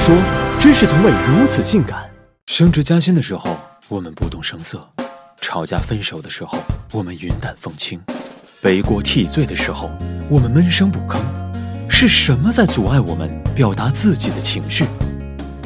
[0.00, 0.16] 说，
[0.58, 2.08] 真是从未如此性感。
[2.46, 3.56] 升职加薪的时候，
[3.88, 4.78] 我们不动声色；
[5.40, 6.58] 吵架分手的时候，
[6.92, 7.98] 我们云淡风轻；
[8.62, 9.90] 背锅替罪的时候，
[10.30, 11.20] 我们闷声不吭。
[11.88, 14.86] 是什么在阻碍我们表达自己的情绪？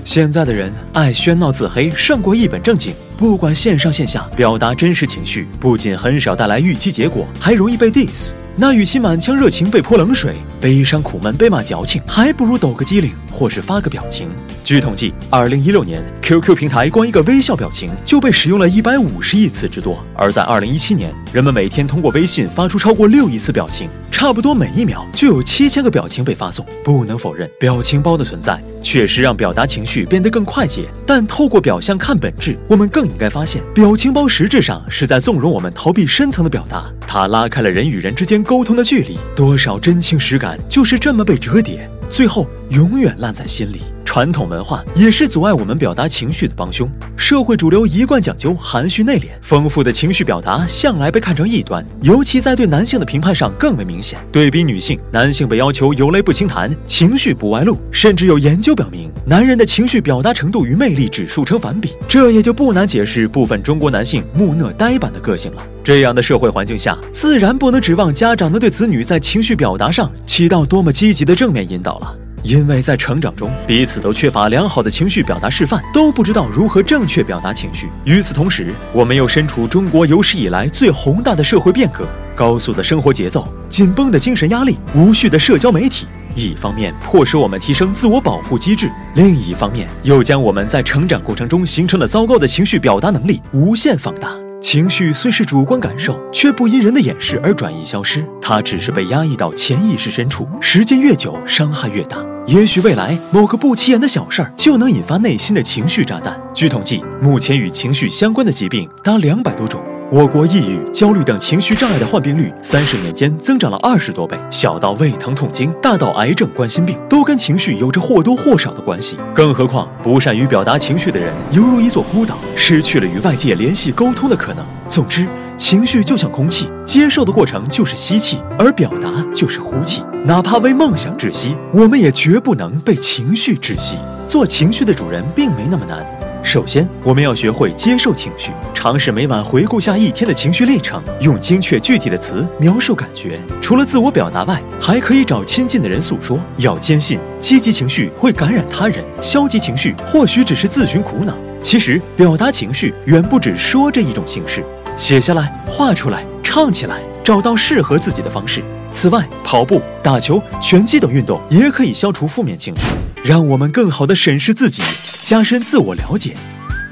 [0.04, 2.92] 现在的人爱喧闹自黑，胜过一本正经。
[3.16, 8.32] 不管线上线下，表达真实情绪，不仅很少带来预期结果，还容易被 diss。
[8.56, 14.28] 那与其满腔热情被泼冷水，悲伤苦闷被骂矫情，还不如抖个机灵或是发个表情。
[14.62, 26.64] 据统计，二零一六年 QQ 平台光一个微笑表情就被使用了一百五十亿次之多，而在二零一七年，人们每天通过微信发出超过六亿次表情，差不多每一秒就有七千个表情被发送。
[26.84, 38.44] 不能否认，表情包的存在确实让表达情绪变得更快捷，但透过表象看本质，我们更应该发现，表情包实质上是在纵容我们逃避深层的表达，它拉开了人与人之间。
[38.44, 43.80] 沟通的距离，多少真情实感就是这么被折叠，最后永远烂在心里。
[44.14, 46.88] 传统文化也是阻碍我们表达情绪的帮凶。
[47.16, 54.16] 社会主流一贯讲究含蓄内敛，丰富的情绪表达向来被看成异端，尤其在对男性的评判上更为明显。
[54.30, 61.90] 对比女性，男性被要求有泪不轻弹，情绪不外露，甚至有研究表明，男人的情绪表达程度与魅力指数成反比。
[62.06, 65.62] 这也就不难解释部分中国男性木讷呆板的个性了。
[65.82, 72.16] 这样的社会环境下，自然不能指望家长能对子女在情绪表达上起到多么积极的正面引导了。
[72.44, 77.88] 因为在成长中，彼此都缺乏良好的情绪表达示范，都不知道如何正确表达情绪。
[78.04, 94.43] 与此同时，我们又身处中国有史以来最宏大的社会变革，高速的生活节奏，紧绷的精神压力，无序的社交媒体，一方面迫使我们提升自我保护机制，另一方面又将我们在成长过程中形成的糟糕的情绪表达能力无限放大。
[94.74, 102.16] 情绪虽是主观感受，却不因人的掩饰而转移消失，它只是被压抑到潜意识深处，时间越久，伤害越大。
[102.44, 106.36] 也许未来某个不起眼的小事儿就能引发内心的情绪炸弹。
[106.52, 109.80] 据统计，目前与情绪相关的疾病达两百多种。
[110.14, 114.38] 我国抑郁、焦虑等情绪障碍的患病率，三十年间增长了二十多倍。
[114.48, 119.18] 小到胃疼痛经，大到癌症、冠心病，都跟情绪有着或多或少的关系。
[119.34, 124.64] 更何况，不善于表达情绪的人，犹如一座孤岛，失去了与外界联系沟通的可能。
[124.88, 125.26] 总之，
[125.58, 130.04] 情绪就像空气，接受的过程就是吸气，而表达就是呼气。
[130.24, 133.96] 哪怕为梦想窒息，我们也绝不能被情绪窒息。
[134.28, 136.06] 做情绪的主人，并没那么难。
[136.44, 143.40] 首先，我们要学会接受情绪，尝试每晚回顾下一天的情绪历程，用精确具体的词描述感觉。
[143.62, 146.38] 除了自我表达外，还可以找亲近的人诉说。
[146.58, 151.34] 要坚信，积极情绪会感染他人，消极情绪或许只是自寻苦恼。
[151.62, 154.62] 其实，表达情绪远不止说这一种形式，
[154.98, 158.62] 写下来、画出来、唱起来，找到适合自己的方式。
[158.90, 162.86] 此外，跑步、打球、拳击等运动也可以消除负面情绪，
[163.24, 164.82] 让我们更好地审视自己，
[165.24, 166.36] 加深自我了解。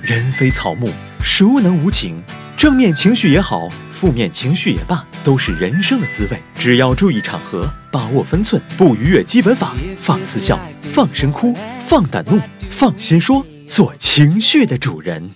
[0.00, 0.88] 人非草木，
[1.22, 2.20] 孰能无情？
[2.56, 6.42] 正面情绪也好，负面情绪也罢，都是人生的滋味。
[6.54, 12.40] 只要注意场合，把握分寸，不逾越基本法，放肆笑，放声哭，放胆怒，
[12.70, 15.28] 放心说，做情绪的主人。